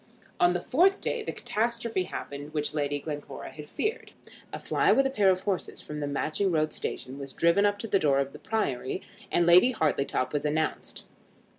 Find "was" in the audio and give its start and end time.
7.19-7.33, 10.33-10.43